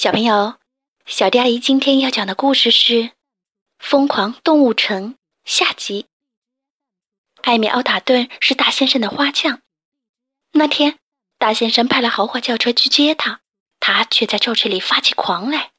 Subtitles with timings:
[0.00, 0.54] 小朋友，
[1.04, 2.94] 小迪阿姨今天要讲的故事是
[3.78, 5.12] 《疯狂动物城》
[5.44, 6.06] 下集。
[7.42, 9.60] 艾米奥塔顿是大先生的花匠。
[10.52, 10.98] 那天，
[11.36, 13.42] 大先生派了豪华轿车去接他，
[13.78, 15.72] 他却在轿车里发起狂来。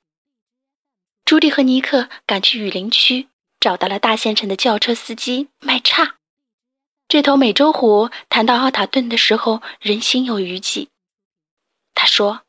[1.26, 3.28] 朱迪和尼克赶去雨林区，
[3.60, 6.18] 找到了大先生的轿车司机麦叉。
[7.08, 10.90] 这头美洲虎谈到奥塔顿的时候，仍心有余悸。
[11.96, 12.44] 他说：“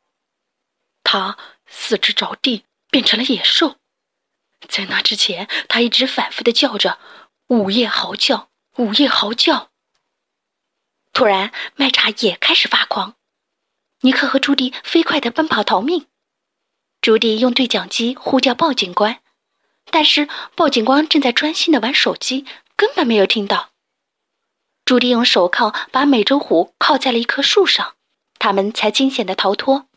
[1.03, 1.35] 他。”
[1.75, 3.77] 四肢着地，变成了野兽。
[4.69, 6.99] 在那之前，他一直反复的叫着
[7.49, 9.71] “午夜嚎叫，午夜嚎叫”。
[11.11, 13.15] 突然，麦茶也开始发狂。
[14.01, 16.05] 尼克和朱迪飞快的奔跑逃命。
[17.01, 19.19] 朱迪用对讲机呼叫报警官，
[19.91, 22.45] 但是报警官正在专心的玩手机，
[22.77, 23.71] 根本没有听到。
[24.85, 27.95] 朱迪用手铐把美洲虎铐在了一棵树上，
[28.39, 29.87] 他们才惊险的逃脱。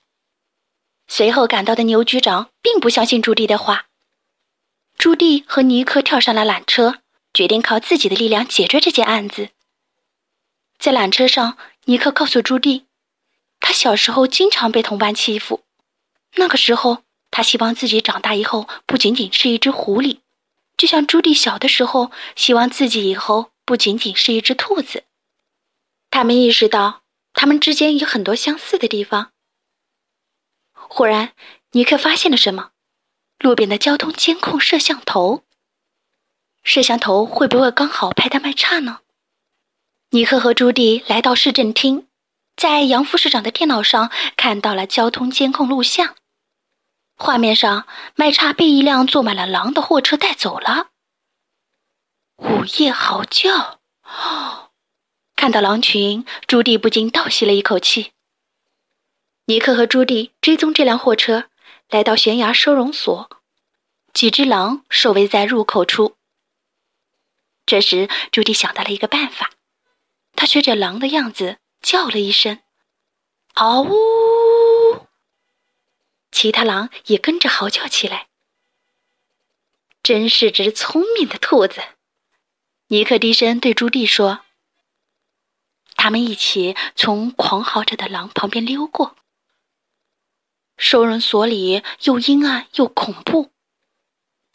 [1.09, 3.87] 随后赶到的牛局长并不相信朱棣的话。
[4.99, 7.01] 朱棣和尼克跳上了缆车，
[7.33, 9.51] 决定靠自己的力量解决这件案子。
[10.79, 12.85] 在缆车上，尼克告诉朱棣，
[13.61, 15.65] 他小时候经常被同伴欺负。
[16.35, 20.19] 那个时候，他希望自己长大以后不仅仅是一只狐狸，
[20.77, 25.05] 就像朱棣小的时候希望自己以后不仅仅是一只兔子。
[26.11, 29.33] 他们意识到，他们之间有很多相似的地方。
[30.89, 31.33] 忽然，
[31.73, 32.71] 尼克发现了什么？
[33.39, 35.43] 路边的交通监控摄像头。
[36.63, 39.01] 摄像头会不会刚好拍到麦叉呢？
[40.11, 42.07] 尼克和朱迪来到市政厅，
[42.57, 46.17] 在杨副市长的电脑上看到了交通监控录像。
[47.17, 50.89] 画面上，麦叉被一辆坐满了狼的货车带走了。
[52.37, 53.81] 午夜嚎叫！
[54.03, 54.71] 哦
[55.37, 58.13] 看到狼群，朱迪不禁倒吸了一口气。
[59.49, 61.49] 尼克和朱迪追踪这辆货车，
[61.89, 63.31] 来到悬崖收容所，
[64.13, 66.17] 几只狼守卫在入口处。
[67.65, 69.53] 这时，朱迪想到了一个办法，
[70.35, 72.59] 他学着狼的样子叫了一声
[73.55, 75.07] ：“嗷呜！”
[76.33, 78.27] 其他狼也跟着嚎叫起来。
[80.03, 81.81] 真是只聪明的兔子，
[82.89, 84.41] 尼克低声对朱棣说。
[85.95, 89.15] 他们一起从狂嚎着的狼旁边溜过。
[90.77, 93.51] 收容所里又阴暗又恐怖，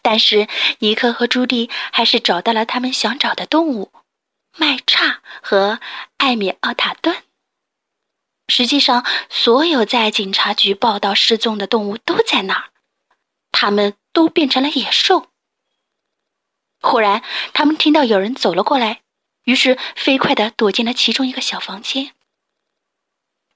[0.01, 0.47] 但是
[0.79, 3.91] 尼克和朱迪还是找到了他们想找的动物——
[4.57, 5.79] 麦叉和
[6.17, 7.23] 艾米奥塔顿。
[8.47, 12.69] 实际上，所有在警察局报道失踪的动物都在那儿，
[13.51, 15.29] 他们都变成了野兽。
[16.81, 17.23] 忽然，
[17.53, 19.01] 他们听到有人走了过来，
[19.45, 22.13] 于是飞快地躲进了其中一个小房间。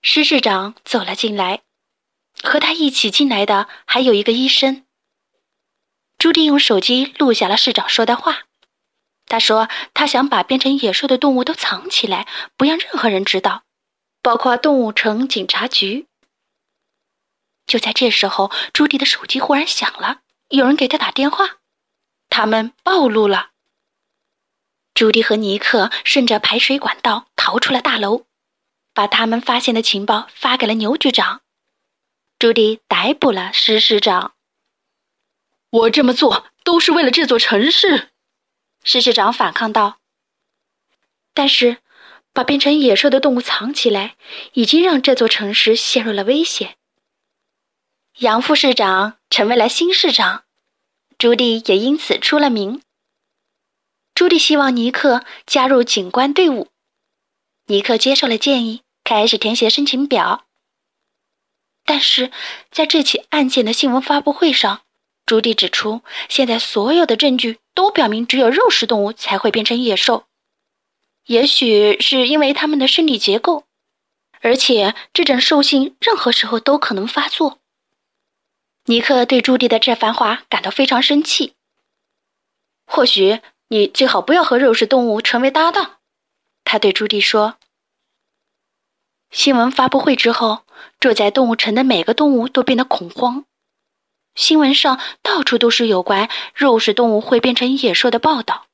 [0.02, 1.65] 施市长走了进来。
[2.46, 4.86] 和他一起进来的还有一个医生。
[6.18, 8.44] 朱迪用手机录下了市长说的话。
[9.28, 13.64] 他说：“他想把变成野兽的动物都藏起来，不让任何人知道，
[14.22, 16.06] 包括动物城警察局。”
[17.66, 20.20] 就在这时候，朱迪的手机忽然响了，
[20.50, 21.58] 有人给他打电话。
[22.30, 23.50] 他们暴露了。
[24.94, 28.26] 朱迪和尼克顺着排水管道逃出了大楼，
[28.94, 31.42] 把他们发现的情报发给了牛局长。
[32.46, 34.36] 朱迪逮捕了施市长。
[35.72, 38.10] 我这么做都是为了这座城市，
[38.84, 39.98] 施市长反抗道。
[41.34, 41.78] 但是，
[42.34, 44.16] 把变成野兽的动物藏起来，
[44.54, 46.78] 已经让这座城市陷入了危险。
[48.20, 50.44] 杨副市长成为了新市长，
[51.18, 52.84] 朱迪也因此出了名。
[54.14, 56.68] 朱迪希望尼克加入警官队伍，
[57.66, 60.45] 尼克接受了建议，开始填写申请表。
[61.86, 62.32] 但是，
[62.72, 64.82] 在这起案件的新闻发布会上，
[65.26, 70.26] 朱迪指出，现在所有的证据都表明，只有肉食动物才会变成野兽。
[71.26, 73.66] 也许是因为它们的身体结构，
[74.42, 77.60] 而且这种兽性任何时候都可能发作。
[78.86, 81.54] 尼克对朱迪的这番话感到非常生气。
[82.86, 85.98] 或许你最好不要和肉食动物成为搭档，
[86.64, 87.58] 他对朱迪说。
[89.32, 90.65] 新闻发布会之后，
[91.00, 93.46] 住在动物城的每个动物都变得恐慌。
[94.36, 98.68] 新闻上到处都是有关肉食动物会变成野兽的报道。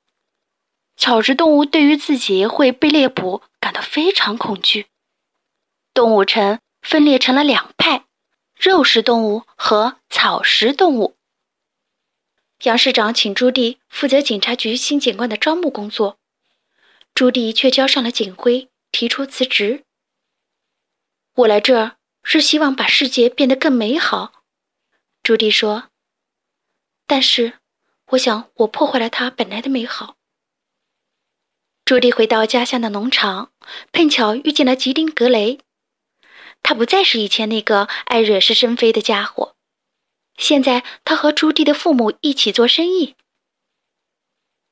[0.98, 4.88] 草食动物对于自己会被猎捕感到非常恐惧。
[5.94, 8.06] 动物城分裂成了两派：
[8.56, 11.16] 肉食动物和草食动物。
[12.64, 16.18] 杨市长请朱棣负责警察局新警官的招募工作，
[17.16, 19.84] 朱棣却交上了警徽，提出辞职。
[21.34, 24.44] 我来这儿是希望把世界变得更美好，
[25.24, 25.90] 朱棣说。
[27.08, 27.60] 但是，
[28.12, 30.16] 我想我破坏了它本来的美好。
[31.84, 33.52] 朱棣回到家乡的农场，
[33.92, 35.60] 碰巧遇见了吉丁格雷。
[36.64, 39.56] 他不再是以前那个爱惹是生非的家伙，
[40.38, 43.16] 现在他和朱棣的父母一起做生意。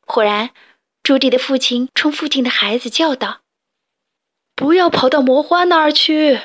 [0.05, 0.51] 忽然，
[1.03, 3.41] 朱棣的父亲冲附近的孩子叫道
[4.55, 6.39] ：“不要跑到魔花那儿去！”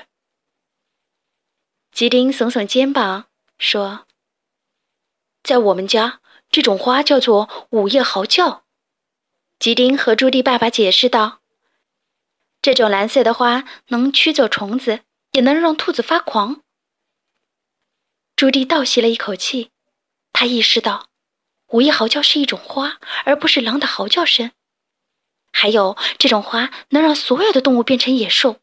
[1.94, 3.26] 吉丁耸耸肩膀
[3.56, 4.08] 说
[5.44, 6.20] ：“在我们家，
[6.50, 8.64] 这种花叫做午夜嚎叫。”
[9.60, 11.38] 吉丁和朱棣爸爸解释道
[12.60, 15.02] ：“这种蓝色的花能驱走虫子。”
[15.34, 16.62] 也能让兔子发狂。
[18.36, 19.72] 朱棣倒吸了一口气，
[20.32, 21.08] 他意识到，
[21.70, 24.52] 午夜嚎叫是一种花，而不是狼的嚎叫声。
[25.52, 28.60] 还有，这种花能让所有的动物变成野兽，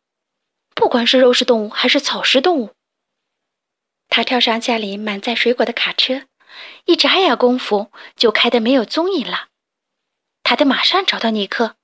[0.73, 2.73] 不管是肉食动物还是草食动物。
[4.11, 6.27] 他跳上家里满载水果的卡车，
[6.83, 9.47] 一眨眼功夫就开得没有踪影了。
[10.43, 11.77] 他得马上找到尼克。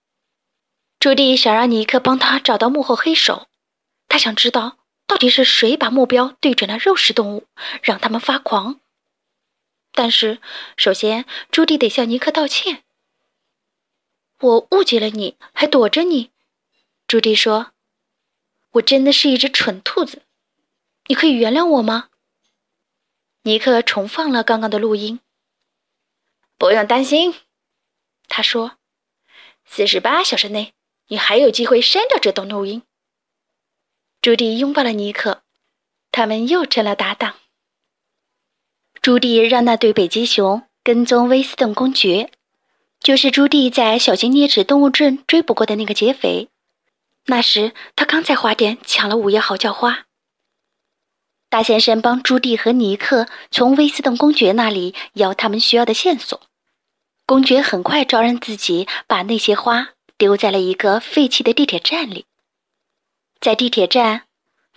[0.99, 3.47] 朱迪想让尼克帮他找到幕后黑手。
[4.09, 7.47] 他想知道到底是谁把目标对准了肉食动物，
[7.81, 8.81] 让他们发狂。
[9.93, 10.41] 但是，
[10.75, 12.83] 首先朱迪得向尼克道歉。
[14.41, 16.31] 我误解了你，还躲着你。
[17.07, 17.71] 朱迪说
[18.73, 20.23] ：“我真的是一只蠢兔子，
[21.05, 22.09] 你可以原谅我吗？”
[23.47, 25.21] 尼克重放了刚刚的录音。
[26.57, 27.33] 不用担心，
[28.27, 28.73] 他说
[29.63, 30.73] ：“四十八小时内，
[31.07, 32.83] 你还有机会删掉这段录音。”
[34.21, 35.43] 朱迪拥抱了尼克，
[36.11, 37.35] 他们又成了搭档。
[39.01, 42.29] 朱迪让那对北极熊跟踪威斯顿公爵，
[42.99, 46.49] 就是朱迪在小型啮齿动物镇追捕过的那个劫匪。
[47.27, 50.06] 那时他刚在花店抢了午夜嚎叫花。
[51.49, 56.41] 大先生帮朱棣和尼克从威斯顿公爵那里要他们需要的线索。
[57.25, 62.25] 公爵很快招认自己把那些花丢在了一个废弃的地铁站里。
[63.39, 64.23] 在地铁站，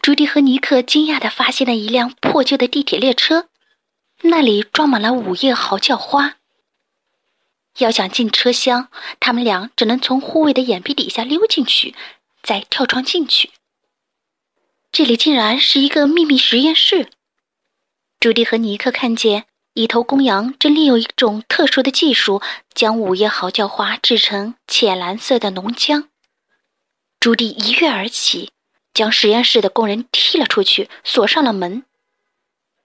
[0.00, 3.48] 朱迪和尼克惊讶地发现了一辆破旧的地铁列车，
[4.22, 6.36] 那里装满了午夜嚎叫花。
[7.78, 8.88] 要想进车厢，
[9.18, 11.94] 他们俩只能从护卫的眼皮底下溜进去，
[12.42, 13.50] 再跳窗进去。
[14.92, 17.10] 这里竟然是一个秘密实验室。
[18.18, 22.42] 朱迪和尼克看见一头公羊正利用一种特殊的技术，
[22.74, 26.08] 将午夜嚎叫花制成浅蓝色的浓浆。
[27.20, 28.50] 朱棣一跃而起，
[28.92, 31.84] 将实验室的工人踢了出去，锁上了门。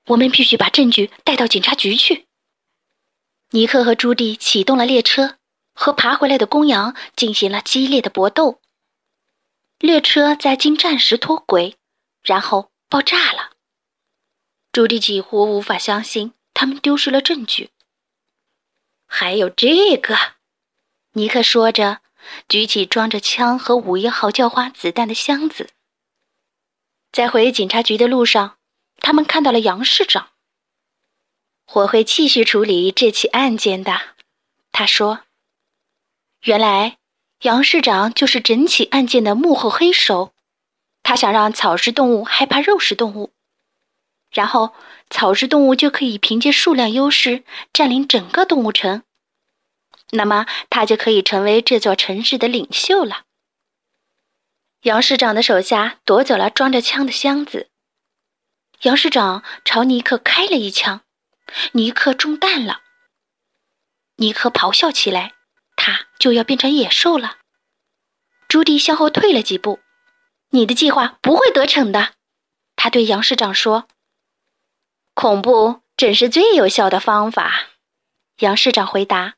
[0.07, 2.27] 我们必须把证据带到警察局去。
[3.49, 5.37] 尼克和朱棣启动了列车，
[5.73, 8.61] 和爬回来的公羊进行了激烈的搏斗。
[9.79, 11.75] 列车在进站时脱轨，
[12.25, 13.51] 然后爆炸了。
[14.73, 17.69] 朱棣几乎无法相信他们丢失了证据。
[19.07, 20.17] 还有这个，
[21.13, 22.01] 尼克说着。
[22.49, 25.69] 举起装着枪和五一号叫花子弹的箱子，
[27.11, 28.57] 在回警察局的路上，
[28.97, 30.31] 他们看到了杨市长。
[31.73, 34.15] 我会继续处理这起案件的，
[34.71, 35.21] 他说。
[36.41, 36.97] 原来，
[37.41, 40.33] 杨市长就是整起案件的幕后黑手，
[41.07, 43.31] 他想让草食动物害怕肉食动物，
[44.31, 44.73] 然后
[45.11, 49.03] 草食动物就可以凭借数量优势占领整个动物城。
[50.09, 53.21] 那么他就可以成为这座城市的领袖了。
[54.81, 57.69] 杨市长的手下夺走了装着枪的箱子，
[58.81, 61.01] 杨市长朝尼克开了一枪，
[61.73, 62.81] 尼克中弹了。
[64.15, 65.33] 尼克咆哮起来，
[65.75, 67.37] 他就要变成野兽了。
[68.47, 69.79] 朱棣向后退了几步
[70.55, 72.13] ，“你的计划不会得逞的。”
[72.75, 73.87] 他对杨市长说。
[75.13, 77.67] “恐怖正是最有效的方法。”
[78.39, 79.35] 杨市长回答。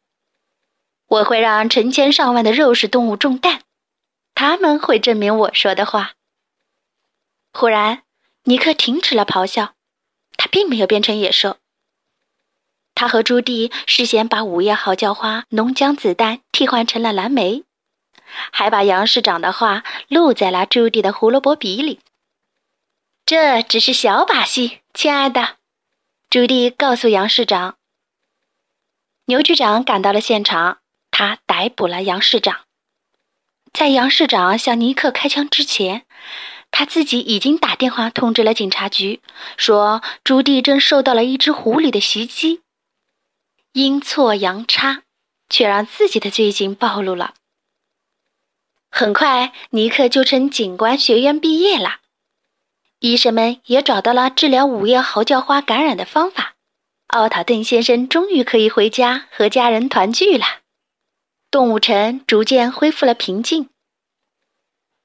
[1.08, 3.62] 我会让成千上万的肉食动物中弹，
[4.36, 6.16] 他们会证明我说的话。
[7.54, 8.04] 忽然，
[8.44, 9.76] 尼克停止了咆哮，
[10.36, 11.58] 他并没有变成野兽。
[12.94, 17.64] 他和朱棣事先把午夜嚎叫花浓浆子弹替换成了蓝莓，
[18.52, 22.00] 还把杨市长的话录在了朱棣的胡萝卜笔里。
[23.26, 25.58] 这只是小把戏，亲爱的，
[26.30, 27.76] 朱棣告诉杨市长。
[29.26, 30.80] 牛局长赶到了现场。
[31.10, 32.60] 他逮捕了杨市长，
[33.74, 36.06] 在杨市长向尼克开枪之前，
[36.70, 39.20] 他自己已经打电话通知了警察局，
[39.58, 42.62] 说朱棣正受到了一只狐狸的袭击。
[43.74, 45.02] 阴错阳差，
[45.50, 47.34] 却让自己的罪行暴露了。
[49.00, 52.00] 很快，尼克就从警官学院毕业了。
[52.98, 56.56] 医生们也找到了治疗午夜嚎叫花感染的方法。
[57.10, 60.46] 奥塔顿先生终于可以回家和家人团聚了，
[61.52, 63.70] 动物城逐渐恢复了平静。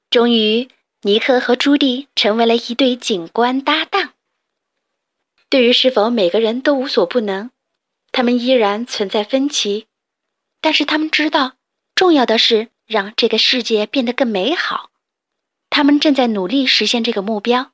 [0.09, 0.69] 终于，
[1.03, 4.13] 尼克和朱莉成为了一对警官搭档。
[5.51, 7.51] 对于是否每个人都无所不能，
[8.11, 9.85] 他们依然存在分歧，
[10.59, 11.57] 但是他们知道，
[11.93, 14.91] 重要的是让这个世界变得更美好。
[15.69, 17.71] 他们正在努力实现这个目标，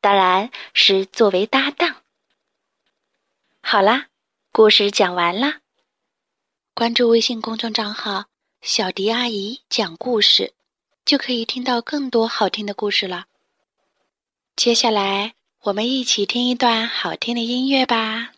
[0.00, 2.02] 当然是作为搭档。
[3.62, 4.06] 好啦，
[4.52, 5.60] 故事讲完啦。
[6.74, 8.26] 关注微信公众账号
[8.60, 10.52] “小迪阿姨讲故事”，
[11.06, 13.26] 就可以听到更多好听的故事了。
[14.54, 18.35] 接下来，我们一起听一段好听的音乐吧。